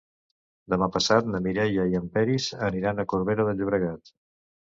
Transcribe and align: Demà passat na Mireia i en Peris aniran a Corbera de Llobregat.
Demà 0.73 0.87
passat 0.95 1.27
na 1.33 1.41
Mireia 1.47 1.85
i 1.91 1.99
en 2.01 2.09
Peris 2.15 2.47
aniran 2.69 3.03
a 3.03 3.07
Corbera 3.13 3.45
de 3.51 3.55
Llobregat. 3.61 4.13